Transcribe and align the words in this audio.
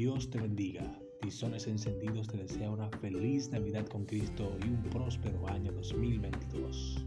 Dios 0.00 0.30
te 0.30 0.38
bendiga. 0.38 0.98
Tizones 1.20 1.66
encendidos 1.66 2.26
te 2.26 2.38
desea 2.38 2.70
una 2.70 2.88
feliz 2.88 3.50
Navidad 3.50 3.86
con 3.86 4.06
Cristo 4.06 4.56
y 4.64 4.68
un 4.68 4.82
próspero 4.84 5.46
año 5.46 5.72
2022. 5.72 6.99